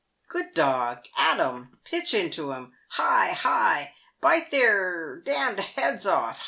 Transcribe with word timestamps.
"Good 0.29 0.55
dog! 0.55 1.05
at 1.15 1.39
'em! 1.39 1.77
pitch 1.83 2.15
into 2.15 2.51
'em! 2.51 2.75
hi, 2.89 3.33
hi! 3.33 3.93
bite 4.19 4.49
their 4.49 5.17
d— 5.23 5.31
d 5.55 5.61
heads 5.61 6.07
off! 6.07 6.39